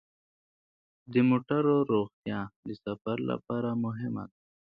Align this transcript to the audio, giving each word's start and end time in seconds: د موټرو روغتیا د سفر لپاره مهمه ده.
د 1.11 1.13
موټرو 1.29 1.75
روغتیا 1.91 2.39
د 2.67 2.69
سفر 2.83 3.17
لپاره 3.29 3.69
مهمه 3.83 4.23
ده. 4.29 4.35